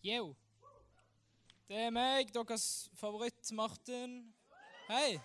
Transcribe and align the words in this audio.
Yo. 0.00 0.34
Det 1.68 1.76
er 1.76 1.90
meg, 1.92 2.30
deres 2.32 2.88
favoritt 2.96 3.50
Martin. 3.52 4.14
Hei. 4.88 5.18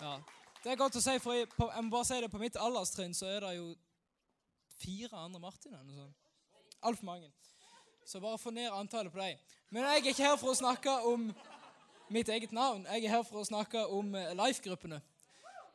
Ja. 0.00 0.16
Det 0.64 0.72
er 0.72 0.80
godt 0.80 0.96
å 0.98 1.02
si, 1.04 1.12
for 1.22 1.36
jeg, 1.38 1.46
på, 1.54 1.68
jeg 1.70 1.84
må 1.86 1.92
bare 1.92 2.08
si 2.08 2.16
det, 2.18 2.30
på 2.32 2.40
mitt 2.42 2.58
alderstrinn 2.58 3.14
så 3.14 3.28
er 3.30 3.44
det 3.44 3.52
jo 3.60 3.68
fire 4.80 5.20
andre 5.22 5.38
Martin. 5.44 5.76
Altfor 6.82 7.06
mange. 7.12 7.30
Så 8.02 8.18
bare 8.18 8.40
få 8.42 8.50
ned 8.50 8.74
antallet 8.74 9.14
på 9.14 9.22
dem. 9.22 9.38
Men 9.70 9.86
jeg 9.86 10.00
er 10.00 10.10
ikke 10.10 10.26
her 10.26 10.34
for 10.40 10.50
å 10.50 10.58
snakke 10.58 10.96
om 11.12 11.30
mitt 12.10 12.34
eget 12.34 12.50
navn. 12.50 12.82
Jeg 12.90 13.06
er 13.06 13.14
her 13.14 13.22
for 13.28 13.44
å 13.44 13.46
snakke 13.46 13.84
om 13.86 14.10
eh, 14.18 14.34
Life-gruppene. 14.34 14.98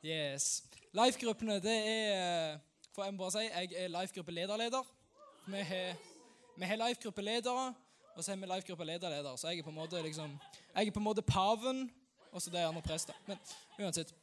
Yes. 0.03 0.65
Life-gruppene, 0.91 1.61
det 1.63 1.77
er 1.79 2.11
eh, 2.17 2.59
For 2.91 3.07
jeg 3.07 3.15
må 3.15 3.23
bare 3.23 3.37
si, 3.37 3.47
jeg 3.47 3.71
er 3.85 3.95
Life-gruppelederleder. 3.95 4.93
Vi 5.47 5.63
har, 5.71 6.05
vi 6.59 6.73
har 6.73 6.83
Life-gruppeledere, 6.83 7.71
og 8.15 8.23
så 8.23 8.31
er 8.31 8.39
vi 8.39 8.47
Life-gruppelederleder. 8.47 9.35
Så 9.35 9.49
jeg 9.51 9.59
er 9.59 9.63
på 9.63 9.69
en 9.69 9.75
måte 9.75 10.01
liksom 10.01 10.39
Jeg 10.75 10.87
er 10.87 10.91
på 10.91 10.99
en 10.99 11.03
måte 11.03 11.21
paven, 11.21 11.91
og 12.31 12.41
så 12.41 12.49
det 12.49 12.59
er 12.59 12.67
andre 12.67 12.81
prester. 12.81 13.13
Men 13.27 13.37
uansett. 13.79 14.13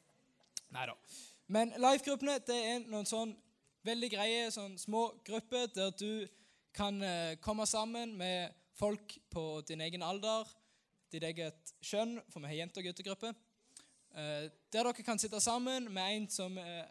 Nei 0.70 0.86
da. 0.86 0.96
Men 1.46 1.72
Life-gruppene, 1.76 2.38
det 2.46 2.56
er 2.56 2.78
noen 2.88 3.08
sånn 3.08 3.34
veldig 3.84 4.10
greie 4.14 4.50
sånn 4.54 4.78
små 4.78 5.08
grupper 5.26 5.68
der 5.74 5.90
du 5.98 6.28
kan 6.72 7.02
eh, 7.02 7.36
komme 7.44 7.66
sammen 7.66 8.14
med 8.16 8.54
folk 8.78 9.18
på 9.30 9.60
din 9.68 9.80
egen 9.84 10.02
alder, 10.02 10.48
ditt 11.12 11.24
eget 11.28 11.74
kjønn, 11.84 12.20
for 12.30 12.40
vi 12.40 12.52
har 12.52 12.62
jente- 12.62 12.80
og 12.80 12.88
guttegruppe. 12.88 13.34
Eh, 14.14 14.48
der 14.72 14.88
dere 14.88 15.04
kan 15.04 15.18
sitte 15.18 15.40
sammen 15.40 15.92
med 15.92 16.16
en, 16.16 16.28
som, 16.30 16.56
eh, 16.58 16.84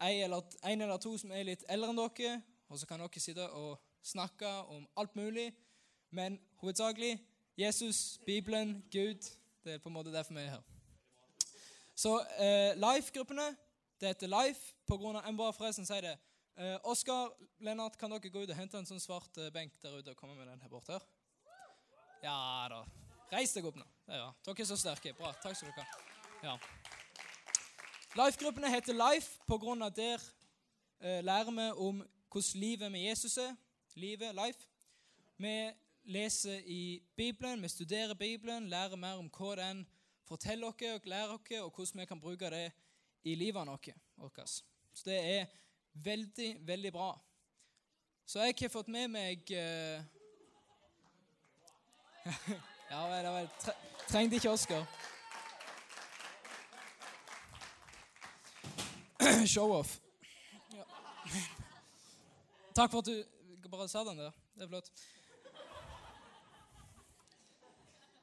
en, 0.00 0.22
eller, 0.24 0.42
en 0.64 0.80
eller 0.80 0.96
to 0.96 1.16
som 1.18 1.32
er 1.32 1.44
litt 1.44 1.64
eldre 1.68 1.92
enn 1.92 2.00
dere, 2.00 2.40
og 2.68 2.80
så 2.80 2.88
kan 2.88 3.00
dere 3.00 3.20
sitte 3.20 3.50
og 3.50 3.76
snakke 4.02 4.48
om 4.72 4.86
alt 4.96 5.16
mulig, 5.16 5.50
men 6.10 6.40
hovedsakelig 6.62 7.18
Jesus, 7.58 8.20
Bibelen, 8.26 8.84
Gud. 8.90 9.30
Det 9.64 9.72
er 9.72 9.78
på 9.78 9.88
en 9.88 9.92
måte 9.92 10.12
derfor 10.12 10.34
vi 10.34 10.40
er 10.40 10.50
her. 10.50 10.62
Så 11.94 12.20
eh, 12.38 12.76
Life-gruppene 12.78 13.56
det 14.00 14.08
heter 14.08 14.26
Life 14.26 14.74
Jeg 14.88 15.34
må 15.34 15.42
bare 15.42 15.52
forresten 15.52 15.86
si 15.86 16.00
det. 16.00 16.18
Eh, 16.56 16.76
Oskar, 16.84 17.32
Lennart, 17.58 17.98
kan 17.98 18.10
dere 18.10 18.30
gå 18.30 18.42
ut 18.42 18.50
og 18.50 18.56
hente 18.56 18.78
en 18.78 18.86
sånn 18.86 19.02
svart 19.02 19.36
eh, 19.38 19.50
benk 19.50 19.74
der 19.82 19.98
ute 19.98 20.10
og 20.14 20.16
komme 20.16 20.36
med 20.36 20.46
den 20.46 20.60
her 20.60 20.70
bort 20.70 20.86
her? 20.86 21.02
Ja 22.22 22.68
da. 22.70 22.84
Reis 23.32 23.52
deg 23.54 23.66
opp 23.66 23.76
nå. 23.78 23.86
Det 24.06 24.14
er 24.14 24.22
bra. 24.22 24.30
Dere 24.46 24.62
er 24.62 24.68
så 24.70 24.78
sterke. 24.78 25.12
Bra. 25.18 25.32
Takk 25.42 25.58
skal 25.58 25.72
dere 25.74 25.84
ha. 25.84 26.06
Ja. 26.42 26.54
Life-gruppene 28.18 28.70
heter 28.70 28.94
Life 28.94 29.42
av 29.50 29.92
der 29.96 30.22
eh, 31.00 31.20
lærer 31.24 31.50
vi 31.50 31.68
om 31.76 32.02
hvordan 32.30 32.60
livet 32.60 32.92
med 32.92 33.00
Jesus 33.00 33.36
er. 33.36 33.54
Livet, 33.94 34.34
life. 34.34 34.68
Vi 35.36 35.72
leser 36.04 36.60
i 36.64 37.02
Bibelen, 37.16 37.62
vi 37.62 37.68
studerer 37.68 38.14
Bibelen, 38.14 38.68
lærer 38.68 38.96
mer 38.96 39.18
om 39.18 39.30
hva 39.30 39.54
den 39.56 39.86
forteller 40.28 40.68
oss 40.68 40.82
og 40.94 41.08
lærer 41.08 41.34
oss, 41.34 41.50
og 41.60 41.72
hvordan 41.74 42.00
vi 42.00 42.06
kan 42.06 42.20
bruke 42.20 42.50
det 42.50 42.72
i 43.24 43.34
livet 43.34 43.66
vårt. 44.16 44.48
Så 44.92 45.02
det 45.04 45.18
er 45.38 45.46
veldig, 45.92 46.56
veldig 46.60 46.92
bra. 46.92 47.18
Så 48.26 48.40
jeg 48.44 48.54
har 48.60 48.68
fått 48.68 48.88
med 48.88 49.08
meg 49.08 49.38
uh... 49.50 50.02
Ja 52.90 53.02
vel, 53.08 53.24
ja 53.24 53.32
vel. 53.32 53.48
Tre 53.60 53.72
trengte 54.08 54.36
ikke 54.36 54.50
Oskar. 54.50 54.86
Show-off. 59.52 60.00
Ja. 60.72 60.84
Takk 62.76 62.90
for 62.90 62.98
at 62.98 63.06
du 63.06 63.68
bare 63.68 63.88
sa 63.88 64.04
den 64.04 64.18
der. 64.18 64.32
Det 64.54 64.64
er 64.64 64.68
flott. 64.68 64.92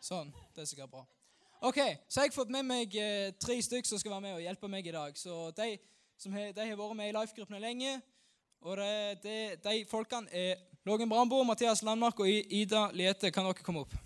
Sånn. 0.05 0.27
Det 0.53 0.61
er 0.61 0.67
sikkert 0.69 0.91
bra. 0.91 1.01
Ok, 1.65 1.79
Så 2.09 2.21
jeg 2.21 2.29
har 2.29 2.35
fått 2.35 2.51
med 2.53 2.65
meg 2.67 2.93
eh, 2.93 3.31
tre 3.41 3.55
stykker 3.63 3.89
som 3.89 3.97
skal 3.97 4.11
være 4.11 4.21
med 4.21 4.35
og 4.35 4.43
hjelpe 4.43 4.67
meg 4.69 4.85
i 4.85 4.91
dag. 4.93 5.15
Så 5.17 5.49
De, 5.57 5.79
he, 6.29 6.43
de 6.53 6.67
har 6.67 6.77
vært 6.77 6.97
med 6.99 7.09
i 7.09 7.15
Life-gruppene 7.15 7.61
lenge. 7.63 7.95
Og 8.61 8.77
det, 8.77 9.23
det, 9.23 9.63
De 9.63 9.85
folkene 9.89 10.29
er 10.29 10.61
Lågen 10.85 11.09
Brandbo, 11.09 11.41
Mathias 11.43 11.81
Landmark 11.81 12.19
og 12.21 12.29
Ida 12.29 12.91
Liete. 12.93 13.31
Kan 13.33 13.49
dere 13.49 13.65
komme 13.65 13.81
opp? 13.81 13.97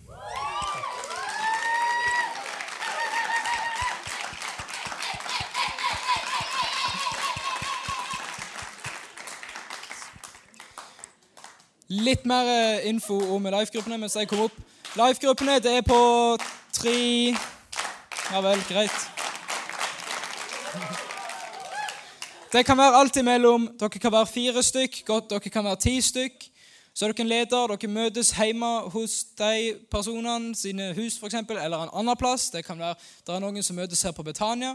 Litt 11.89 12.23
mer 12.23 12.55
eh, 12.55 12.87
info 12.87 13.19
om 13.35 13.51
Life-gruppene 13.51 13.99
mens 13.99 14.15
jeg 14.15 14.31
kommer 14.31 14.47
opp. 14.47 14.68
Life-gruppene 14.97 15.59
det 15.61 15.71
er 15.77 15.83
på 15.85 15.97
tre 16.73 16.93
Ja 18.29 18.39
vel, 18.41 18.61
greit. 18.69 18.95
Det 22.49 22.63
kan 22.65 22.77
være 22.77 22.97
alt 22.97 23.19
mellom 23.25 23.67
Dere 23.79 24.01
kan 24.01 24.11
være 24.11 24.25
fire 24.25 24.63
stykk, 24.63 25.03
godt 25.05 25.29
dere 25.29 25.53
kan 25.53 25.65
være 25.65 25.81
ti 25.85 26.01
stykk. 26.01 26.47
Så 26.93 27.05
er 27.05 27.13
dere 27.13 27.21
en 27.21 27.29
leder, 27.29 27.75
dere 27.75 27.91
møtes 27.91 28.33
hjemme 28.33 28.71
hos 28.89 29.19
de 29.37 29.77
personene 29.91 30.55
sine 30.55 30.89
hus 30.97 31.21
eksempel, 31.23 31.57
eller 31.57 31.85
en 31.85 31.93
annen 31.93 32.17
plass. 32.17 32.49
Det 32.49 32.65
kan 32.65 32.79
være 32.79 32.97
det 33.27 33.35
er 33.35 33.45
noen 33.45 33.63
som 33.63 33.77
møtes 33.77 34.01
her 34.01 34.11
på 34.11 34.25
Betania. 34.25 34.73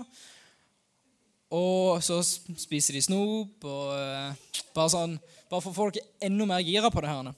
Og 1.50 2.02
så 2.02 2.22
spiser 2.22 2.94
de 2.94 3.02
snop 3.02 3.66
og 3.66 3.90
uh, 3.98 4.30
bare 4.74 4.90
sånn 4.90 5.18
Bare 5.50 5.60
for 5.60 5.70
å 5.70 5.74
få 5.76 6.04
enda 6.24 6.46
mer 6.48 6.62
gira 6.64 6.88
på 6.90 7.02
det 7.02 7.10
her. 7.10 7.34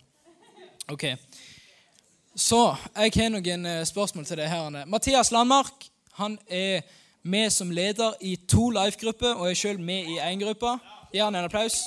Ok. 0.92 1.04
Så 2.36 2.76
jeg 2.92 3.12
har 3.16 3.30
noen 3.32 3.62
uh, 3.64 3.82
spørsmål 3.88 4.26
til 4.28 4.36
deg 4.36 4.50
her. 4.52 4.82
Mathias 4.84 5.30
Landmark 5.32 5.86
han 6.18 6.34
er 6.52 6.82
med 7.24 7.50
som 7.50 7.70
leder 7.72 8.12
i 8.20 8.34
to 8.36 8.68
life-grupper 8.70 9.38
og 9.40 9.48
er 9.48 9.56
sjøl 9.56 9.78
med 9.80 10.04
i 10.04 10.18
én 10.20 10.42
gruppe. 10.42 10.74
Gi 11.14 11.22
han 11.24 11.34
en 11.34 11.46
applaus. 11.48 11.78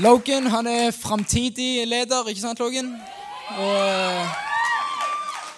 Logan 0.00 0.46
han 0.46 0.66
er 0.66 0.90
framtidig 0.90 1.84
leder, 1.86 2.28
ikke 2.28 2.40
sant, 2.40 2.58
Logan? 2.64 2.94
Og 3.58 4.26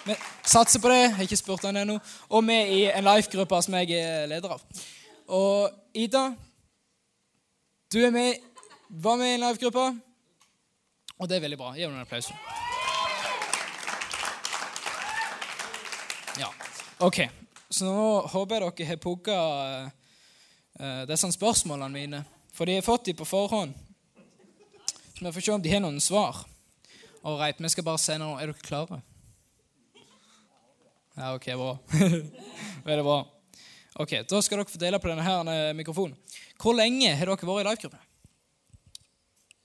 vi 0.05 0.17
satser 0.43 0.83
på 0.83 0.91
det. 0.91 0.99
Jeg 1.05 1.15
har 1.15 1.23
ikke 1.23 1.39
spurt 1.39 1.63
han 1.65 1.79
ennå. 1.85 1.99
Og 2.29 2.43
vi 2.47 2.59
er 2.59 2.75
i 2.75 2.83
en 2.91 3.07
life-gruppe 3.07 3.61
som 3.63 3.79
jeg 3.79 3.95
er 3.95 4.27
leder 4.27 4.59
av. 4.59 4.83
Og 5.27 5.71
Ida, 5.95 6.25
du 7.93 8.03
er 8.03 8.11
med, 8.11 8.35
var 8.87 9.17
med 9.17 9.31
i 9.31 9.33
en 9.35 9.43
life-gruppe, 9.43 9.99
og 11.17 11.29
det 11.29 11.37
er 11.37 11.43
veldig 11.47 11.57
bra. 11.57 11.71
Gi 11.73 11.85
henne 11.85 11.97
en 11.97 12.05
applaus. 12.05 12.29
Ja, 16.37 16.51
ok. 17.01 17.23
Så 17.69 17.87
nå 17.87 18.09
håper 18.29 18.61
jeg 18.61 18.75
dere 18.77 18.89
har 18.91 18.99
pugga 19.01 19.37
uh, 20.77 21.03
disse 21.09 21.31
spørsmålene 21.33 21.89
mine. 21.93 22.21
For 22.53 22.69
de 22.69 22.77
har 22.77 22.85
fått 22.85 23.09
dem 23.09 23.17
på 23.17 23.25
forhånd. 23.25 23.73
Så 25.17 25.25
vi 25.25 25.33
får 25.33 25.41
se 25.41 25.55
om 25.55 25.63
de 25.65 25.73
har 25.73 25.81
noen 25.81 25.99
svar. 26.01 26.43
Ålreit, 27.25 27.57
vi 27.59 27.73
skal 27.73 27.87
bare 27.87 28.01
se 28.01 28.19
nå. 28.21 28.35
Er 28.37 28.51
dere 28.51 28.67
klare? 28.69 29.01
Ja, 31.17 31.33
ok, 31.33 31.49
bra. 31.57 31.71
Veldig 32.87 33.05
bra. 33.09 33.21
Ok, 33.97 34.19
Da 34.29 34.41
skal 34.45 34.61
dere 34.61 34.69
få 34.69 34.81
dele 34.85 35.01
på 35.01 35.09
denne 35.09 35.25
her 35.25 35.73
mikrofonen. 35.73 36.13
Hvor 36.61 36.77
lenge 36.77 37.09
har 37.17 37.25
dere 37.25 37.41
vært 37.41 37.65
i 37.65 37.69
live-gruppe? 37.71 38.06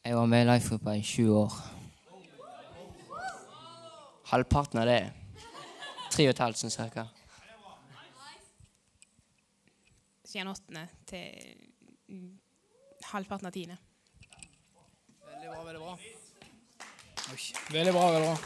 Jeg 0.04 0.16
var 0.16 0.26
med 0.26 0.42
i 0.42 0.46
Life-gruppa 0.48 0.92
i 0.98 1.02
20 1.02 1.36
år. 1.38 1.52
Halvparten 4.26 4.78
av 4.82 4.86
det. 4.86 5.12
Tre 6.10 6.24
og 6.26 6.32
et 6.32 6.40
halvt, 6.42 6.58
sånn 6.58 6.72
cirka. 6.74 7.04
Siden 10.26 10.50
åttende 10.50 10.88
til 11.06 11.28
halvparten 13.12 13.47
av 13.47 13.54
tiende. 13.54 13.78
Veldig 15.28 15.53
bra, 15.53 15.62
veldig 15.68 15.82
bra. 15.84 15.94
Oi, 17.30 17.38
veldig 17.71 17.94
bra, 17.94 18.09
veldig 18.16 18.27
bra. 18.27 18.36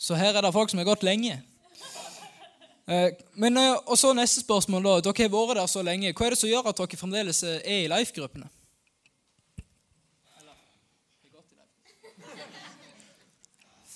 Så 0.00 0.18
her 0.18 0.34
er 0.34 0.42
det 0.42 0.52
folk 0.58 0.74
som 0.74 0.82
har 0.82 0.90
gått 0.90 1.06
lenge. 1.06 1.38
Eh, 2.90 3.10
Men, 3.34 3.56
eh, 3.56 3.76
og 3.86 3.98
så 3.98 4.12
neste 4.12 4.40
spørsmål. 4.40 4.82
da. 4.82 5.12
Dere 5.12 5.28
har 5.28 5.30
vært 5.30 5.56
der 5.56 5.66
så 5.66 5.82
lenge. 5.82 6.12
Hva 6.12 6.26
er 6.26 6.30
det 6.30 6.38
som 6.38 6.50
gjør 6.50 6.68
at 6.68 6.76
dere 6.76 6.98
fremdeles 6.98 7.42
er 7.44 7.60
i 7.64 7.86
life-gruppene? 7.86 8.48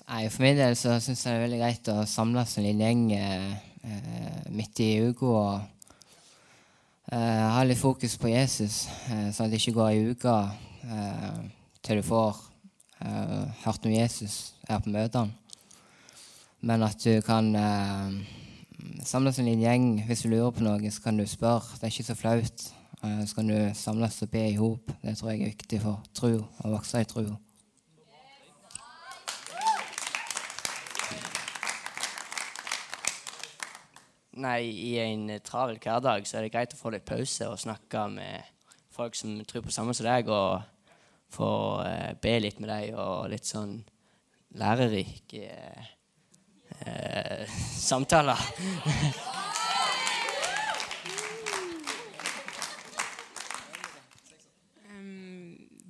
Nei, 0.06 0.28
For 0.28 0.42
min 0.42 0.56
del 0.56 0.76
så 0.76 1.00
syns 1.00 1.24
jeg 1.24 1.32
det 1.32 1.38
er 1.38 1.46
veldig 1.46 1.58
greit 1.62 1.88
å 1.88 2.04
samles 2.06 2.58
en 2.58 2.66
liten 2.66 2.82
gjeng 2.84 3.12
eh, 3.16 4.50
midt 4.52 4.80
i 4.84 4.88
uka 5.00 5.26
og 5.26 5.60
eh, 7.10 7.44
ha 7.56 7.62
litt 7.64 7.80
fokus 7.80 8.18
på 8.20 8.28
Jesus, 8.28 8.84
eh, 9.08 9.30
sånn 9.32 9.46
at 9.46 9.54
det 9.54 9.62
ikke 9.62 9.78
går 9.78 9.88
ei 9.88 10.12
uke 10.12 10.34
eh, 10.84 11.40
til 11.82 12.02
du 12.02 12.04
får 12.04 12.36
eh, 13.00 13.64
hørt 13.64 13.88
om 13.88 13.96
Jesus 13.96 14.36
her 14.68 14.84
på 14.84 14.92
møtene. 14.92 15.32
Men 16.60 16.84
at 16.84 17.00
du 17.00 17.22
kan 17.24 17.50
eh, 17.56 18.43
samles 19.04 19.38
en 19.38 19.48
liten 19.48 19.64
gjeng. 19.64 19.88
Hvis 20.06 20.24
du 20.24 20.30
lurer 20.32 20.52
på 20.54 20.64
noe, 20.64 20.90
så 20.90 21.02
kan 21.04 21.18
du 21.18 21.26
spørre. 21.28 21.78
Det 21.78 21.88
er 21.88 21.94
ikke 21.94 22.10
så 22.10 22.16
flaut. 22.18 22.66
Eh, 23.04 23.24
så 23.26 23.38
kan 23.38 23.48
du 23.48 23.58
samles 23.74 24.22
og 24.22 24.30
be 24.32 24.44
i 24.48 24.56
hop. 24.58 24.92
Det 25.02 25.16
tror 25.18 25.30
jeg 25.30 25.42
er 25.42 25.52
viktig 25.52 25.80
for 25.82 26.04
tro, 26.16 26.32
å 26.64 26.72
vokse 26.72 27.02
i 27.02 27.08
tro. 27.08 27.26
Nei, 34.34 34.62
i 34.66 34.96
en 34.98 35.28
travel 35.46 35.78
hverdag 35.78 36.26
så 36.26 36.40
er 36.40 36.46
det 36.46 36.54
greit 36.56 36.72
å 36.74 36.78
få 36.78 36.90
litt 36.90 37.06
pause 37.06 37.46
og 37.46 37.60
snakke 37.62 38.08
med 38.10 38.48
folk 38.94 39.14
som 39.14 39.36
tror 39.46 39.62
på 39.66 39.74
samme 39.74 39.94
som 39.94 40.08
deg, 40.08 40.30
og 40.30 40.62
få 41.34 41.50
eh, 41.86 42.14
be 42.18 42.38
litt 42.42 42.58
med 42.62 42.70
deg 42.70 42.96
og 42.98 43.28
litt 43.30 43.46
sånn 43.46 43.78
lærerik 44.58 45.34
eh, 45.38 45.93
eh, 46.86 47.48
samtaler. 47.78 48.40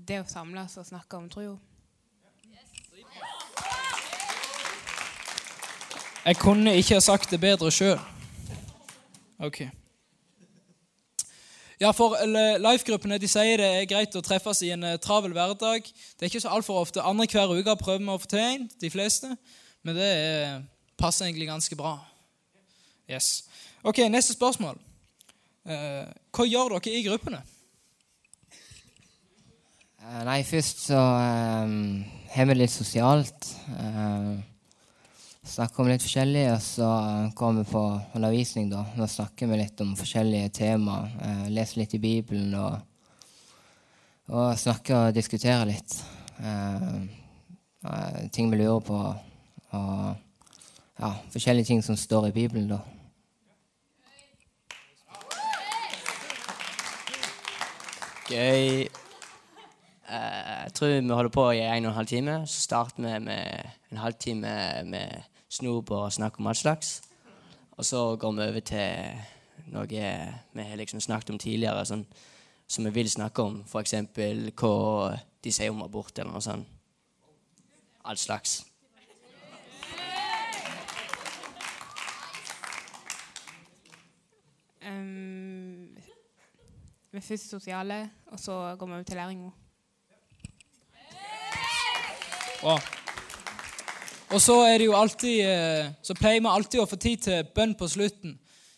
Det 0.04 0.18
å 0.20 0.26
samles 0.28 0.74
og 0.76 0.84
snakke 0.84 1.16
om 1.16 1.30
tro. 1.32 1.54
Jeg 6.24 6.36
kunne 6.40 6.74
ikke 6.76 6.98
ha 6.98 7.04
sagt 7.04 7.32
det 7.32 7.40
bedre 7.40 7.70
sjøl. 7.72 7.98
Ok. 9.44 9.64
Ja, 11.80 11.90
for 11.92 12.16
Life-gruppene 12.62 13.18
de 13.20 13.28
sier 13.28 13.60
det 13.60 13.66
er 13.66 13.88
greit 13.90 14.14
å 14.16 14.22
treffes 14.24 14.62
i 14.64 14.70
en 14.72 14.86
eh, 14.88 15.00
travel 15.02 15.34
hverdag. 15.36 15.84
Det 15.84 16.24
er 16.24 16.30
ikke 16.30 16.44
så 16.44 16.52
altfor 16.54 16.84
ofte. 16.84 17.02
Annenhver 17.02 17.52
uke 17.58 17.74
prøver 17.80 18.04
vi 18.04 18.12
å 18.12 18.20
få 18.22 18.30
til 18.30 18.44
en, 18.44 18.68
de 18.80 18.90
fleste. 18.92 19.34
Men 19.84 19.98
det 19.98 20.12
eh, 20.12 20.54
passer 20.98 21.28
egentlig 21.28 21.50
ganske 21.50 21.76
bra. 21.78 21.98
Yes. 23.10 23.44
Ok, 23.84 23.98
Neste 24.08 24.32
spørsmål. 24.32 24.78
Eh, 25.64 26.08
hva 26.34 26.44
gjør 26.44 26.74
dere 26.76 26.92
i 26.92 27.04
gruppene? 27.06 27.38
Eh, 30.04 30.22
nei, 30.28 30.42
først 30.44 30.82
så 30.90 30.98
um, 31.00 32.02
har 32.34 32.48
vi 32.50 32.56
litt 32.58 32.72
sosialt. 32.72 33.48
Uh, 33.72 34.36
snakker 35.44 35.84
om 35.84 35.88
litt 35.88 36.04
forskjellig, 36.04 36.46
og 36.52 36.60
så 36.64 36.88
kommer 37.36 37.64
vi 37.64 37.72
på 37.72 37.84
undervisning, 38.16 38.68
da. 38.72 38.82
Da 38.96 39.08
snakker 39.08 39.48
vi 39.48 39.60
litt 39.62 39.80
om 39.84 39.94
forskjellige 39.96 40.52
temaer. 40.60 41.12
Uh, 41.20 41.46
leser 41.52 41.80
litt 41.80 41.96
i 41.96 42.02
Bibelen 42.02 42.52
og, 42.60 42.76
og 44.32 44.52
snakker 44.60 45.08
og 45.08 45.16
diskuterer 45.16 45.68
litt. 45.72 46.00
Ting 48.34 48.48
vi 48.50 48.58
lurer 48.58 48.80
på, 48.84 48.96
og 49.76 50.23
ja, 50.98 51.12
forskjellige 51.32 51.70
ting 51.70 51.84
som 51.84 51.96
står 51.96 52.28
i 52.28 52.32
Bibelen, 52.36 52.68
da. 52.68 52.78
Gøy. 58.30 58.88
Eh, 60.08 60.62
jeg 60.64 60.72
tror 60.74 60.92
vi 61.00 61.08
holder 61.08 61.30
på 61.30 61.50
i 61.50 61.60
en 61.60 61.84
og 61.84 61.90
en 61.90 61.96
halv 61.98 62.06
time. 62.06 62.46
Så 62.46 62.60
starter 62.60 63.02
vi 63.02 63.18
med 63.26 63.70
en 63.92 63.96
halvtime 63.96 64.84
med 64.84 65.22
snop 65.48 65.90
og 65.90 66.12
snakk 66.12 66.38
om 66.38 66.46
all 66.46 66.56
slags. 66.56 67.02
Og 67.76 67.84
så 67.84 68.16
går 68.16 68.32
vi 68.32 68.48
over 68.48 68.60
til 68.60 69.20
noe 69.74 69.86
vi 69.88 70.62
har 70.62 70.76
liksom 70.76 71.00
snakket 71.00 71.30
om 71.30 71.38
tidligere, 71.38 71.84
sånn, 71.84 72.04
som 72.66 72.84
vi 72.84 72.94
vil 72.94 73.10
snakke 73.10 73.42
om. 73.42 73.62
F.eks. 73.66 73.94
hva 74.14 75.18
de 75.42 75.52
sier 75.52 75.70
om 75.70 75.82
abort, 75.82 76.18
eller 76.18 76.32
noe 76.32 76.44
sånt. 76.44 76.68
All 78.04 78.16
slags. 78.20 78.62
Vi 87.14 87.18
er 87.18 87.22
først 87.22 87.50
sosiale, 87.50 88.10
og 88.26 88.40
så 88.40 88.76
går 88.78 88.86
vi 88.86 88.92
over 88.92 89.02
til 89.02 89.16
læringa. 89.16 89.50
Bra. 92.60 92.80
Og 94.30 94.40
så 94.40 94.54
er 94.66 94.78
det 94.78 94.86
jo 94.86 94.96
alltid 94.96 95.40
eh, 95.40 95.92
Så 96.02 96.14
pleier 96.18 96.40
vi 96.40 96.50
alltid 96.50 96.80
å 96.82 96.86
få 96.90 96.96
tid 96.96 97.20
til 97.22 97.44
bønn 97.54 97.74
på 97.78 97.86
slutten. 97.86 98.32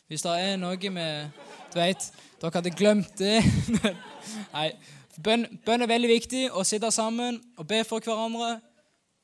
Hvis 0.06 0.27
det 0.27 0.35
er 0.37 0.59
noe 0.61 0.91
med 0.93 1.31
Du 1.73 1.79
vet, 1.79 2.11
dere 2.43 2.50
hadde 2.59 2.75
glemt 2.77 3.17
det. 3.19 3.38
Nei. 4.56 4.69
Bønn, 5.17 5.47
bønn 5.65 5.87
er 5.87 5.89
veldig 5.94 6.11
viktig. 6.11 6.43
Å 6.53 6.65
sitte 6.65 6.91
sammen 6.93 7.39
og 7.56 7.65
be 7.71 7.81
for 7.89 8.05
hverandre. 8.05 8.59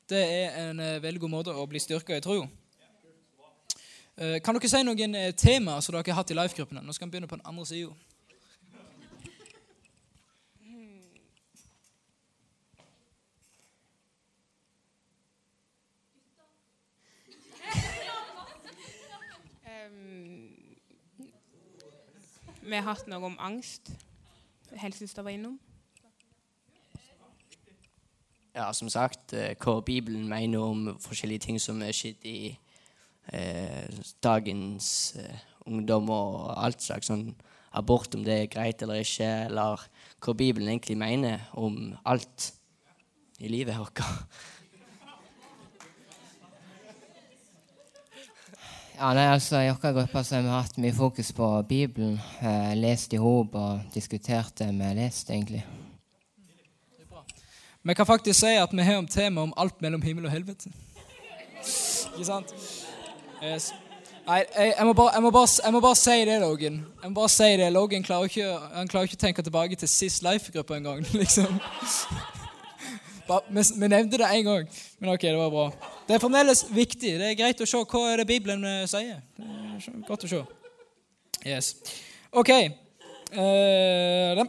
Det 0.08 0.22
er 0.22 0.56
en 0.70 0.80
eh, 0.80 1.02
veldig 1.04 1.20
god 1.26 1.34
måte 1.34 1.52
å 1.52 1.66
bli 1.68 1.84
styrka 1.84 2.16
i 2.16 2.24
tro. 2.24 2.46
Eh, 4.16 4.40
kan 4.40 4.56
dere 4.56 4.72
si 4.72 4.80
noen 4.88 5.20
temaer 5.36 5.84
som 5.84 5.98
dere 5.98 6.14
har 6.14 6.22
hatt 6.22 6.32
i 6.32 6.38
life-gruppene? 6.40 6.80
Nå 6.80 6.96
skal 6.96 7.10
vi 7.10 7.18
begynne 7.18 7.28
på 7.28 7.36
den 7.36 7.52
andre 7.52 7.68
sida. 7.68 7.92
Vi 22.62 22.78
har 22.78 22.86
hatt 22.86 23.08
noe 23.10 23.26
om 23.26 23.36
angst. 23.42 23.90
Helsesøster 24.78 25.26
var 25.26 25.34
innom. 25.34 25.58
Ja, 28.52 28.72
som 28.76 28.90
sagt, 28.92 29.32
eh, 29.32 29.54
hva 29.56 29.80
Bibelen 29.80 30.28
mener 30.28 30.60
om 30.60 30.98
forskjellige 31.00 31.46
ting 31.46 31.60
som 31.60 31.80
er 31.82 31.94
skjedd 31.96 32.26
i 32.28 32.52
eh, 33.32 33.88
dagens 34.22 35.16
eh, 35.16 35.38
ungdom 35.66 36.10
og 36.12 36.50
alt 36.60 36.84
slags 36.84 37.08
sånn 37.08 37.30
abort, 37.72 38.14
om 38.14 38.24
det 38.26 38.34
er 38.36 38.50
greit 38.52 38.82
eller 38.84 39.00
ikke, 39.00 39.30
eller 39.46 39.86
hva 40.20 40.34
Bibelen 40.36 40.68
egentlig 40.68 40.98
mener 41.00 41.46
om 41.56 41.94
alt 42.04 42.52
i 43.40 43.48
livet 43.48 43.78
vårt. 43.80 44.04
Ja, 49.02 49.08
nei, 49.18 49.24
altså, 49.34 49.58
I 49.58 49.70
vår 49.82 49.96
gruppe 49.96 50.20
har 50.22 50.42
vi 50.44 50.50
hatt 50.52 50.76
mye 50.78 50.94
fokus 50.94 51.32
på 51.34 51.46
Bibelen. 51.66 52.20
Eh, 52.38 52.74
lest 52.78 53.10
i 53.10 53.18
hop 53.18 53.56
og 53.58 53.80
diskutert 53.90 54.54
det 54.60 54.68
vi 54.70 54.84
har 54.86 54.94
lest, 54.94 55.30
egentlig. 55.30 55.64
Vi 57.82 57.94
kan 57.98 58.06
faktisk 58.06 58.38
si 58.38 58.52
at 58.54 58.70
vi 58.70 58.82
har 58.86 59.00
om 59.00 59.08
tema 59.10 59.42
om 59.42 59.54
alt 59.56 59.82
mellom 59.82 60.02
himmel 60.02 60.28
og 60.28 60.30
helvete. 60.30 60.70
Ikke 62.12 62.28
sant? 62.28 62.54
Yes. 63.42 63.72
Nei, 64.26 64.44
jeg, 64.54 64.74
jeg, 64.78 64.86
må 64.86 64.92
bare, 64.92 65.10
jeg, 65.14 65.22
må 65.22 65.30
bare, 65.34 65.50
jeg 65.64 65.72
må 65.72 65.80
bare 65.80 65.98
si 65.98 66.18
det, 66.30 66.40
Logan. 66.40 66.78
Jeg 67.02 67.10
må 67.10 67.14
bare 67.14 67.34
si 67.40 67.50
det. 67.58 67.72
Logan 67.72 68.06
klarer 68.06 68.30
ikke, 68.30 68.52
han 68.76 68.88
klarer 68.88 69.10
ikke 69.10 69.18
å 69.18 69.24
tenke 69.26 69.42
tilbake 69.42 69.82
til 69.82 69.90
sist 69.90 70.22
Life-gruppe 70.22 70.78
engang. 70.78 71.02
Liksom. 71.24 71.58
Vi, 73.48 73.88
nevnte 73.88 74.18
det 74.20 74.28
én 74.28 74.44
gang, 74.46 74.68
men 74.98 75.12
ok, 75.14 75.26
det 75.28 75.38
var 75.38 75.52
bra. 75.52 75.66
Det 76.06 76.16
er 76.16 76.22
fremdeles 76.22 76.64
viktig. 76.70 77.12
Det 77.20 77.28
er 77.30 77.38
greit 77.38 77.60
å 77.62 77.68
se 77.68 77.82
hva 77.82 78.02
er 78.10 78.22
det 78.22 78.28
Bibelen 78.28 78.64
eh, 78.68 78.84
sier. 78.90 79.22
Det 79.36 79.46
er 79.78 80.02
godt 80.08 80.26
å 80.26 80.32
se. 80.32 80.42
Yes. 81.42 81.74
OK. 82.32 82.52
Da. 83.32 84.44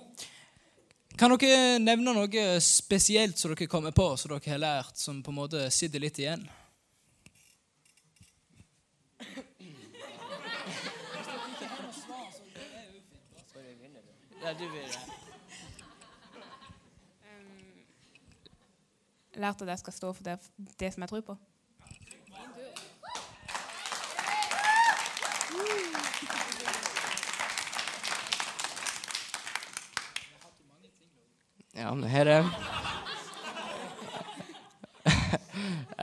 kan 1.16 1.32
dere 1.40 1.78
nevne 1.80 2.12
noe 2.12 2.44
spesielt 2.60 3.40
som 3.40 3.54
dere 3.54 3.70
kommer 3.72 3.96
på, 3.96 4.10
som 4.20 4.34
dere 4.34 4.52
har 4.52 4.60
lært, 4.60 5.00
som 5.00 5.22
på 5.24 5.32
en 5.32 5.40
måte 5.40 5.70
sitter 5.72 6.04
litt 6.04 6.20
igjen? 6.20 6.44
Lært 19.36 19.62
at 19.62 19.68
jeg 19.68 19.80
skal 19.80 19.94
stå 19.94 20.13
for 20.13 20.24
det, 20.24 20.38
det 20.80 20.94
som 20.94 21.02
jeg 21.02 21.10
tror 21.10 21.22
på. 21.22 21.38
Ja, 31.75 31.94
men 31.94 32.10
her 32.10 32.24
det. 32.24 32.46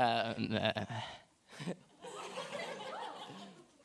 Um, 0.01 0.57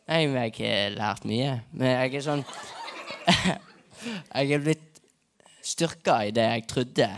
Nei, 0.06 0.28
men 0.28 0.36
jeg 0.38 0.54
har 0.58 0.94
lært 0.96 1.26
mye. 1.26 1.54
Men 1.74 1.88
jeg 1.92 2.20
er 2.20 2.26
sånn 2.26 2.44
Jeg 4.36 4.52
er 4.54 4.62
blitt 4.62 5.02
styrka 5.66 6.20
i 6.28 6.34
det 6.36 6.46
jeg 6.46 6.68
trodde. 6.70 7.10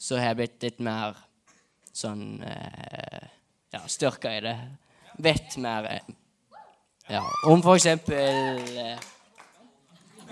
Så 0.00 0.18
har 0.20 0.32
jeg 0.32 0.40
blitt 0.40 0.66
litt 0.66 0.82
mer 0.84 1.16
sånn 1.92 2.42
eh, 2.46 3.28
Ja, 3.70 3.80
styrka 3.86 4.32
i 4.34 4.40
det. 4.44 4.56
Vet 5.22 5.56
mer 5.62 5.88
eh, 5.90 6.14
Ja, 7.10 7.24
om 7.50 7.62
eksempel 7.74 8.78
eh, 8.78 8.98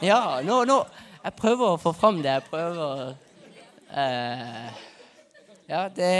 Ja, 0.05 0.41
nå, 0.45 0.63
nå 0.69 0.81
Jeg 1.25 1.37
prøver 1.39 1.75
å 1.75 1.81
få 1.83 1.93
fram 1.97 2.23
det. 2.23 2.39
Jeg 2.39 2.47
prøver 2.51 3.15
eh, 3.91 4.69
Ja, 5.69 5.87
det 5.89 6.13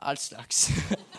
All 0.00 0.16
slags. 0.16 0.70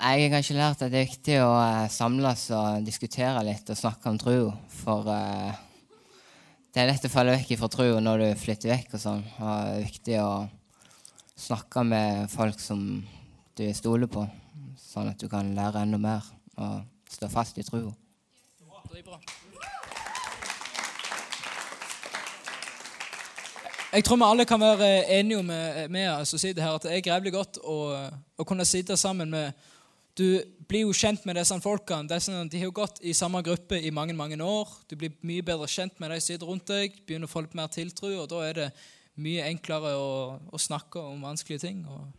Jeg 0.00 0.22
har 0.22 0.30
kanskje 0.32 0.54
lært 0.56 0.80
at 0.80 0.88
det 0.88 0.96
er 0.96 1.08
viktig 1.10 1.34
å 1.44 1.48
eh, 1.60 1.90
samles 1.92 2.46
og 2.56 2.86
diskutere 2.86 3.42
litt 3.44 3.68
og 3.68 3.76
snakke 3.76 4.08
om 4.08 4.16
troa. 4.16 4.54
For 4.72 5.04
uh, 5.04 5.50
det 6.72 6.80
er 6.80 6.86
lett 6.88 7.04
å 7.04 7.10
falle 7.12 7.34
vekk 7.34 7.50
fra 7.60 7.68
troa 7.68 7.98
når 8.00 8.22
du 8.22 8.28
flytter 8.40 8.72
vekk 8.72 8.94
og 8.96 9.02
sånn. 9.02 9.20
Og 9.20 9.50
det 9.50 9.74
er 9.74 9.82
viktig 9.84 10.14
å 10.24 10.30
snakke 11.36 11.84
med 11.84 12.32
folk 12.32 12.62
som 12.64 12.86
du 13.60 13.64
stoler 13.76 14.08
på, 14.08 14.24
sånn 14.80 15.10
at 15.12 15.20
du 15.20 15.28
kan 15.28 15.52
lære 15.56 15.82
enda 15.84 16.00
mer 16.00 16.30
og 16.56 16.80
stå 17.12 17.28
fast 17.28 17.60
i 17.60 17.66
troa. 17.66 17.92
Jeg 23.90 24.06
tror 24.06 24.16
vi 24.16 24.30
alle 24.30 24.48
kan 24.48 24.64
være 24.64 24.88
enige 25.12 25.42
med, 25.44 25.90
med 25.92 26.08
oss 26.14 26.32
som 26.32 26.40
sitter 26.40 26.64
her, 26.64 26.78
at 26.80 26.88
det 26.88 26.96
er 26.96 27.04
grevlig 27.04 27.34
godt 27.36 27.60
å, 27.60 27.76
å 28.40 28.48
kunne 28.48 28.64
sitte 28.64 28.96
sammen 28.96 29.28
med 29.36 29.68
Du 30.20 30.26
blir 30.68 30.84
jo 30.84 30.92
kjent 30.92 31.22
med 31.24 31.38
disse 31.38 31.56
folkene. 31.64 32.04
De 32.10 32.58
har 32.60 32.66
jo 32.66 32.74
gått 32.76 32.98
i 33.00 33.14
samme 33.16 33.40
gruppe 33.46 33.78
i 33.80 33.92
mange 33.94 34.12
mange 34.16 34.36
år. 34.44 34.72
Du 34.90 34.96
blir 35.00 35.14
mye 35.24 35.44
bedre 35.46 35.68
kjent 35.70 35.96
med 36.02 36.12
de 36.12 36.18
som 36.20 36.26
sitter 36.26 36.50
rundt 36.50 36.68
deg, 36.68 36.98
begynner 37.06 37.30
å 37.30 37.32
få 37.32 37.46
litt 37.46 37.56
mer 37.56 37.70
tiltro, 37.72 38.10
og 38.20 38.28
da 38.28 38.42
er 38.44 38.58
det 38.58 38.66
mye 39.20 39.46
enklere 39.48 39.94
å, 39.96 40.10
å 40.52 40.60
snakke 40.60 41.00
om 41.00 41.24
vanskelige 41.24 41.64
ting 41.64 41.80
og, 41.88 42.10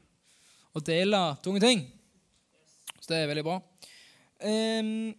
og 0.73 0.85
dele 0.87 1.19
tunge 1.45 1.61
ting. 1.61 1.83
Så 2.97 3.13
det 3.13 3.21
er 3.21 3.29
veldig 3.29 3.45
bra. 3.45 3.59
Um, 4.41 5.11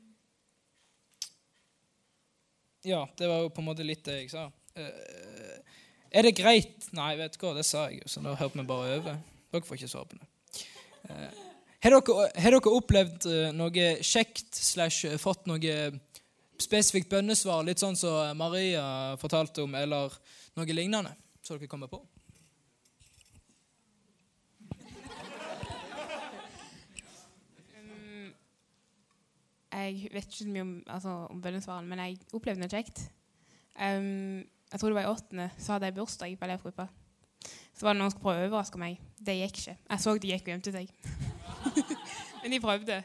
ja, 2.83 3.05
det 3.19 3.31
var 3.31 3.45
jo 3.45 3.55
på 3.55 3.63
en 3.63 3.71
måte 3.71 3.87
litt 3.87 4.03
det 4.07 4.19
jeg 4.25 4.35
sa. 4.35 4.49
Uh, 4.75 5.57
er 6.13 6.27
det 6.27 6.35
greit 6.37 6.91
Nei, 6.97 7.15
vet 7.21 7.39
du 7.39 7.45
hva, 7.45 7.55
det 7.57 7.65
sa 7.69 7.87
jeg 7.89 8.03
jo, 8.03 8.11
så 8.11 8.27
da 8.27 8.35
hørte 8.37 8.59
vi 8.59 8.67
bare 8.69 8.99
over. 8.99 9.23
Dere 9.55 9.67
får 9.71 9.79
ikke 9.79 9.93
svare 9.95 10.11
på 10.11 10.19
det. 10.19 10.29
Eh, 11.13 11.52
har, 11.83 11.97
dere, 11.97 12.29
har 12.45 12.55
dere 12.55 12.75
opplevd 12.79 13.27
eh, 13.31 13.51
noe 13.57 13.89
kjekt 14.07 14.55
slash 14.55 15.11
eh, 15.11 15.19
fått 15.21 15.49
noe 15.51 15.77
spesifikt 16.63 17.11
bønnesvar, 17.11 17.65
litt 17.67 17.83
sånn 17.83 17.99
som 17.99 18.39
Maria 18.39 19.17
fortalte 19.19 19.65
om, 19.65 19.75
eller 19.75 20.15
noe 20.59 20.77
lignende, 20.77 21.15
så 21.43 21.57
dere 21.57 21.71
kommer 21.71 21.91
på? 21.91 22.03
Jeg 29.73 30.13
vet 30.13 30.27
ikke 30.29 30.45
så 30.45 30.49
mye 30.53 30.65
om, 30.67 30.73
altså, 30.87 31.13
om 31.33 31.41
bønnesvarene, 31.43 31.89
men 31.89 32.03
jeg 32.05 32.19
opplevde 32.37 32.61
noe 32.61 32.71
kjekt. 32.73 33.07
Um, 33.73 34.45
jeg 34.69 34.81
tror 34.81 34.93
det 34.93 34.99
var 34.99 35.07
i 35.09 35.13
åttende, 35.13 35.49
så 35.57 35.75
hadde 35.75 35.89
jeg 35.89 35.97
bursdag 35.97 36.37
på 36.39 36.49
elevgruppa. 36.49 36.89
Så 37.73 37.89
var 37.89 37.97
det 37.97 38.03
noen 38.03 38.13
som 38.13 38.23
prøve 38.23 38.45
å 38.45 38.51
overraske 38.51 38.81
meg. 38.81 39.01
Det 39.17 39.41
gikk 39.41 39.63
ikke. 39.63 39.79
Jeg 39.89 40.05
så 40.05 40.19
de 40.21 40.35
gikk 40.35 40.45
og 40.47 40.55
gjemte 40.55 40.77
seg. 40.77 41.32
men 42.43 42.53
de 42.53 42.61
prøvde. 42.61 43.03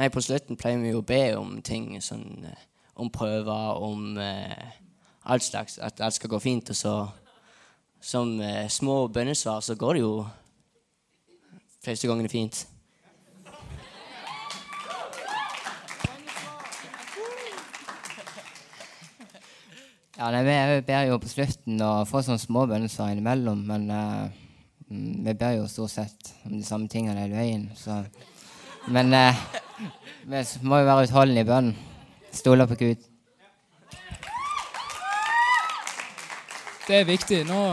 Nei, 0.00 0.08
på 0.08 0.22
slutten 0.24 0.56
pleier 0.56 0.80
vi 0.80 0.94
jo 0.94 1.02
å 1.02 1.06
be 1.06 1.22
om 1.36 1.58
ting 1.66 1.92
sånn 2.00 2.46
eh, 2.48 2.66
Om 3.00 3.10
prøver, 3.12 3.80
om 3.80 4.16
eh, 4.20 4.70
alt 5.24 5.44
slags. 5.44 5.78
At 5.80 6.00
alt 6.00 6.16
skal 6.16 6.30
gå 6.32 6.38
fint. 6.40 6.70
Og 6.72 6.76
så 6.76 6.94
som 8.00 8.40
eh, 8.40 8.68
små 8.68 9.08
bønnesvar 9.08 9.60
så 9.60 9.76
går 9.76 9.94
det 9.94 10.02
jo 10.02 10.14
fleste 11.84 12.08
gangene 12.08 12.28
fint. 12.28 12.66
Ja, 20.20 20.28
nei, 20.28 20.42
Vi 20.44 20.80
ber 20.84 21.06
jo 21.08 21.16
på 21.16 21.30
slutten 21.30 21.80
å 21.80 22.04
få 22.04 22.20
sånne 22.20 22.42
små 22.42 22.66
bønnesvar 22.68 23.08
innimellom, 23.14 23.62
men 23.64 23.86
mm, 23.88 25.22
vi 25.24 25.32
ber 25.32 25.54
jo 25.56 25.68
stort 25.68 25.94
sett 25.94 26.34
om 26.44 26.58
de 26.58 26.64
samme 26.66 26.92
tingene 26.92 27.22
hele 27.22 27.38
veien. 27.38 27.62
Så. 27.72 28.02
Men 28.92 29.14
uh, 29.16 29.40
vi 30.28 30.42
må 30.60 30.82
jo 30.82 30.90
være 30.90 31.06
utholdenlige 31.08 31.46
i 31.46 31.48
bønnen. 31.48 31.78
Stole 32.36 32.68
på 32.68 32.76
Gud. 32.82 33.08
Det 36.84 37.00
er 37.00 37.08
viktig. 37.08 37.40
Nå, 37.48 37.64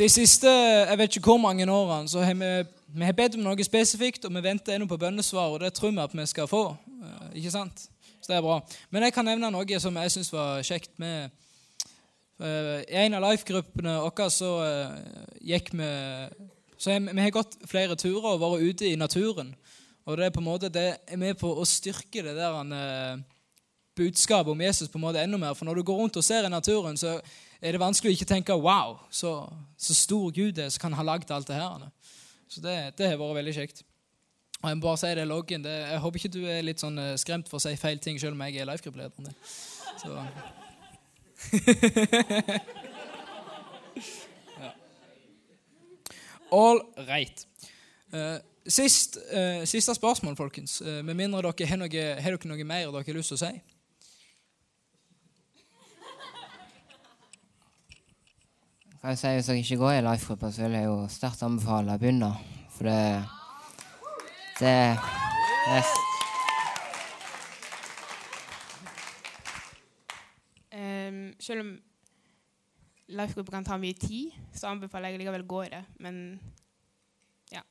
de 0.00 0.08
siste 0.08 0.48
jeg 0.48 0.96
vet 0.96 1.20
ikke 1.20 1.34
hvor 1.34 1.44
mange 1.44 1.68
årene 1.68 2.08
så 2.08 2.24
har 2.24 2.40
vi, 2.40 2.52
vi 2.96 3.04
har 3.04 3.20
bedt 3.20 3.36
om 3.36 3.44
noe 3.44 3.68
spesifikt, 3.68 4.24
og 4.24 4.32
vi 4.32 4.48
venter 4.48 4.78
ennå 4.78 4.88
på 4.88 4.96
bønnesvar, 5.04 5.52
og 5.52 5.60
det 5.60 5.74
tror 5.76 5.92
vi 5.92 6.04
at 6.08 6.16
vi 6.16 6.30
skal 6.30 6.48
få. 6.48 6.70
Eh, 6.88 7.40
Ikke 7.42 7.52
sant? 7.52 7.90
Så 8.20 8.32
det 8.32 8.38
er 8.38 8.44
bra. 8.44 8.60
Men 8.92 9.06
jeg 9.06 9.16
kan 9.16 9.26
nevne 9.26 9.50
noe 9.52 9.80
som 9.82 9.96
jeg 9.96 10.14
syns 10.14 10.32
var 10.32 10.62
kjekt 10.66 10.92
med 11.00 11.30
eh, 12.40 12.80
I 12.84 13.04
en 13.06 13.18
av 13.18 13.24
life-gruppene 13.24 13.96
våre 14.04 14.30
så 14.32 14.54
eh, 14.66 14.96
gikk 15.52 15.72
vi 15.74 15.90
så 16.80 16.94
har 16.94 17.00
vi, 17.04 17.20
har 17.20 17.34
gått 17.34 17.58
flere 17.68 17.96
turer 18.00 18.24
og 18.24 18.40
vært 18.40 18.62
ute 18.64 18.86
i 18.88 18.96
naturen. 18.96 19.52
Og 20.08 20.16
det 20.16 20.26
er 20.26 20.32
på 20.32 20.40
en 20.40 20.48
måte 20.48 20.70
det 20.72 20.86
er 20.96 21.20
med 21.20 21.36
på 21.36 21.50
å 21.52 21.66
styrke 21.68 22.22
det 22.24 22.32
der 22.38 22.56
eh, 22.76 23.20
budskapet 24.00 24.52
om 24.52 24.62
Jesus 24.64 24.88
på 24.88 24.96
en 24.96 25.04
måte 25.04 25.20
enda 25.20 25.36
mer. 25.40 25.52
For 25.58 25.68
når 25.68 25.80
du 25.80 25.84
går 25.90 26.00
rundt 26.00 26.16
og 26.16 26.24
ser 26.24 26.48
i 26.48 26.52
naturen, 26.52 26.96
så 26.96 27.18
er 27.60 27.76
det 27.76 27.82
vanskelig 27.82 28.14
å 28.14 28.16
ikke 28.16 28.30
tenke 28.30 28.56
Wow, 28.56 28.96
så, 29.12 29.34
så 29.76 29.96
stor 29.96 30.32
Gud 30.32 30.58
er 30.58 30.72
som 30.72 30.86
kan 30.86 30.96
ha 30.96 31.04
lagd 31.04 31.30
alt 31.36 31.50
det 31.50 31.60
her. 31.60 31.84
Så 32.48 32.64
det, 32.64 32.76
det 32.96 33.12
har 33.12 33.20
vært 33.20 33.42
veldig 33.42 33.56
kjekt. 33.60 33.84
Og 34.60 34.68
jeg 34.68 34.76
må 34.76 34.82
bare 34.84 35.00
si 35.00 35.06
det, 35.16 35.26
Loggen, 35.28 35.64
det, 35.64 35.70
Jeg 35.72 35.98
håper 35.98 36.18
ikke 36.18 36.28
du 36.34 36.42
er 36.44 36.62
litt 36.64 36.80
sånn 36.82 36.98
eh, 37.00 37.16
skremt 37.20 37.48
for 37.48 37.56
å 37.56 37.62
si 37.64 37.72
feil 37.80 37.98
ting, 38.02 38.20
selv 38.20 38.36
om 38.36 38.42
jeg 38.44 38.60
er 38.60 38.68
lifegroup-lederen 38.68 39.24
din. 39.30 39.36
Så. 40.00 40.08
ja. 44.60 44.70
All 46.52 46.80
right. 47.08 47.46
Uh, 48.12 48.36
sist, 48.68 49.16
uh, 49.32 49.64
siste 49.64 49.94
spørsmål, 49.96 50.36
folkens. 50.36 50.80
Uh, 50.84 51.00
med 51.08 51.14
mindre 51.16 51.40
dere 51.48 51.70
har 51.72 51.80
noe, 51.80 51.88
har 52.20 52.36
dere 52.36 52.48
noe 52.52 52.64
mer 52.68 52.84
dere 52.84 53.04
har 53.08 53.16
lyst 53.16 53.32
til 53.32 53.40
å 53.40 53.44
si? 53.46 53.54
Kan 59.00 59.08
jeg 59.14 59.18
si, 59.24 59.28
Hvis 59.38 59.48
dere 59.48 59.64
ikke 59.64 59.80
går 59.80 59.92
i 59.96 60.04
life-gruppa, 60.04 60.52
så 60.52 60.66
vil 60.66 60.76
jeg 60.76 60.90
jo 60.90 60.96
sterkt 61.08 61.48
anbefale 61.48 61.96
å 61.96 62.00
begynne. 62.02 62.34
For 62.76 62.84
det 62.92 63.39
Er 64.62 64.96
Um, 70.72 71.34
selv 71.40 71.60
om 71.60 71.78
life-grupper 73.08 73.52
kan 73.52 73.64
ta 73.64 73.76
mye 73.76 73.92
tid, 73.92 74.30
så 74.54 74.66
anbefaler 74.66 75.08
jeg 75.08 75.18
likevel 75.18 75.42
å 75.42 75.48
gå 75.50 75.62
i 75.66 75.70
det. 75.72 75.80
Men 75.98 76.40
ja. 77.52 77.62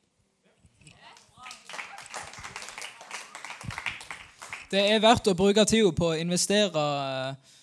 Det 4.72 4.82
er 4.82 5.00
verdt 5.02 5.32
å 5.32 5.38
bruke 5.38 5.66
tida 5.66 5.94
på 5.96 6.12
å 6.12 6.18
investere 6.20 6.84
eh, 6.84 7.56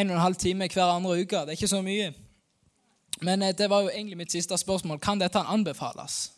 en 0.00 0.10
og 0.10 0.16
en 0.16 0.24
halv 0.24 0.40
time 0.40 0.68
hver 0.68 0.96
andre 0.96 1.20
uke. 1.22 1.44
Det 1.44 1.54
er 1.54 1.60
ikke 1.60 1.70
så 1.70 1.82
mye. 1.84 2.10
Men 3.22 3.42
eh, 3.42 3.54
det 3.56 3.70
var 3.70 3.86
jo 3.86 3.94
egentlig 3.94 4.24
mitt 4.24 4.34
siste 4.34 4.58
spørsmål. 4.58 4.98
Kan 4.98 5.20
dette 5.20 5.38
anbefales? 5.38 6.37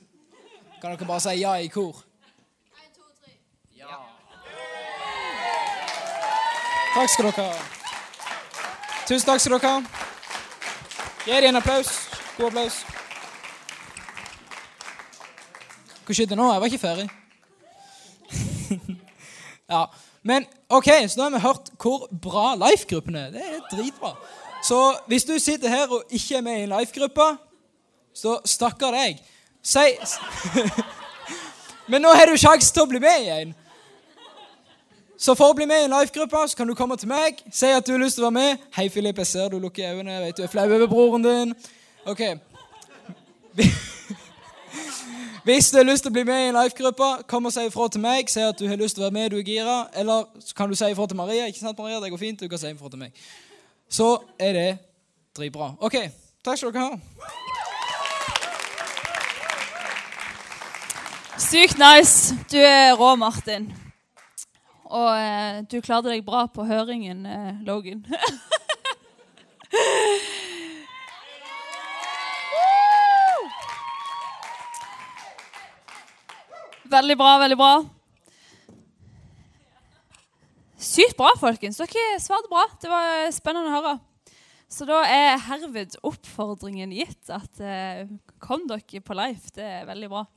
Kan 0.80 0.94
dere 0.94 1.06
bare 1.06 1.20
si 1.20 1.40
ja 1.40 1.54
i 1.60 1.68
kor? 1.68 1.96
Takk 6.94 7.10
skal 7.12 7.26
dere 7.28 7.42
ha. 7.44 7.58
Tusen 9.08 9.26
takk 9.28 9.42
skal 9.42 9.58
dere 9.58 9.72
ha. 9.75 9.82
Gi 11.26 11.37
dem 11.37 11.50
en 11.50 11.60
applaus. 11.60 11.90
God 12.38 12.49
applaus. 12.49 12.78
Hva 16.06 16.16
skjedde 16.16 16.38
nå? 16.38 16.46
Jeg 16.49 16.62
var 16.62 16.72
ikke 16.72 16.82
ferdig. 16.82 17.04
ja, 19.75 19.82
Men 20.22 20.46
OK, 20.68 20.88
så 21.08 21.20
nå 21.20 21.26
har 21.26 21.34
vi 21.34 21.42
hørt 21.44 21.68
hvor 21.76 22.06
bra 22.25 22.54
life-gruppen 22.56 23.20
er. 23.20 23.34
Det 23.34 23.44
er 23.44 23.60
dritbra. 23.68 24.14
Så 24.64 24.80
hvis 25.12 25.28
du 25.28 25.37
sitter 25.38 25.68
her 25.68 25.92
og 25.92 26.08
ikke 26.08 26.40
er 26.40 26.46
med 26.49 26.58
i 26.58 26.64
en 26.64 26.72
life-gruppe, 26.72 27.28
så 28.16 28.38
stakkar 28.49 28.96
deg. 28.96 29.20
Si 29.62 29.97
Men 31.90 32.02
nå 32.02 32.09
har 32.14 32.26
du 32.26 32.37
sjanse 32.38 32.73
til 32.73 32.83
å 32.83 32.88
bli 32.88 33.00
med 33.02 33.25
igjen. 33.25 33.55
Så 35.21 35.35
for 35.37 35.52
å 35.52 35.57
bli 35.57 35.67
med 35.69 35.83
i 35.83 35.85
en 35.85 35.93
life-gruppe 35.93 36.49
så 36.49 36.57
kan 36.57 36.69
du 36.71 36.75
komme 36.75 36.97
til 36.97 37.11
meg, 37.11 37.43
si 37.52 37.67
at 37.69 37.85
du 37.87 37.93
har 37.93 38.00
lyst 38.00 38.17
til 38.17 38.25
å 38.25 38.31
være 38.31 38.38
med. 38.38 38.59
'Hei, 38.73 38.88
Filip, 38.88 39.19
jeg 39.19 39.26
ser 39.26 39.49
du 39.49 39.59
lukker 39.59 39.90
øynene. 39.90 40.12
Jeg 40.12 40.23
vet 40.23 40.37
du 40.37 40.43
er 40.43 40.49
flau 40.49 40.64
over 40.64 40.87
broren 40.87 41.25
din.' 41.25 41.55
Ok. 42.07 42.21
Hvis 45.45 45.71
du 45.71 45.76
har 45.76 45.85
lyst 45.85 46.02
til 46.05 46.11
å 46.11 46.12
bli 46.12 46.25
med 46.25 46.45
i 46.45 46.49
en 46.49 46.57
life-gruppe, 46.57 47.11
kom 47.26 47.45
og 47.45 47.52
si 47.52 47.67
ifra 47.67 47.88
til 47.88 48.00
meg. 48.00 48.31
Si 48.31 48.40
at 48.40 48.59
du 48.59 48.69
har 48.69 48.76
lyst 48.81 48.95
til 48.97 49.05
å 49.05 49.09
være 49.09 49.19
med, 49.19 49.31
du 49.31 49.37
er 49.40 49.45
gira. 49.45 49.76
Eller 49.95 50.25
så 50.40 50.55
kan 50.55 50.69
du 50.69 50.76
si 50.79 50.88
ifra 50.88 51.07
til 51.07 51.17
Maria. 51.17 51.47
Ikke 51.47 51.59
sant, 51.59 51.79
Maria? 51.79 52.00
Det 52.00 52.11
går 52.11 52.19
fint. 52.19 52.40
Du 52.40 52.49
kan 52.49 52.59
si 52.59 52.71
ifra 52.71 52.88
til 52.88 52.99
meg. 52.99 53.12
Så 53.90 54.23
er 54.38 54.52
det 54.52 54.79
dritbra. 55.37 55.73
OK. 55.81 55.97
Takk 56.45 56.59
skal 56.59 56.73
dere 56.73 56.87
ha. 56.87 57.39
Sykt 61.40 61.78
nice. 61.80 62.35
Du 62.52 62.59
er 62.61 62.92
rå, 63.00 63.16
Martin. 63.16 63.73
Og 64.85 65.09
eh, 65.16 65.64
du 65.64 65.80
klarte 65.80 66.11
deg 66.12 66.20
bra 66.26 66.44
på 66.52 66.64
høringen, 66.68 67.25
eh, 67.25 67.54
Logan. 67.64 68.04
veldig 76.97 77.16
bra, 77.16 77.38
veldig 77.40 77.56
bra. 77.56 77.85
Sykt 80.76 81.16
bra, 81.16 81.32
folkens. 81.40 81.80
Dere 81.80 82.20
svarte 82.20 82.52
bra. 82.52 82.68
Det 82.82 82.90
var 82.92 83.32
spennende 83.32 83.73
å 83.73 83.76
høre. 83.78 83.97
Så 84.70 84.85
da 84.87 85.00
er 85.09 85.40
herved 85.49 85.97
oppfordringen 86.04 86.92
gitt 86.94 87.32
at 87.32 87.61
eh, 87.64 88.04
kom 88.44 88.68
dere 88.68 89.00
på 89.00 89.16
Life. 89.16 89.49
Det 89.56 89.64
er 89.80 89.88
veldig 89.88 90.12
bra. 90.12 90.30